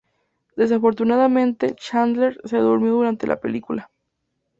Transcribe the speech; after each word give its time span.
Desafortunadamente, 0.55 1.75
Chandler 1.75 2.41
se 2.43 2.57
duerme 2.57 2.87
durante 2.89 3.27
la 3.27 3.39
película. 3.39 3.91